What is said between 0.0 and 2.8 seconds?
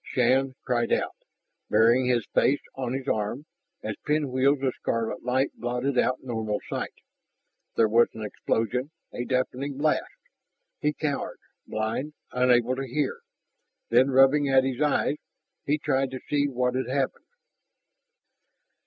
Shann cried out, burying his face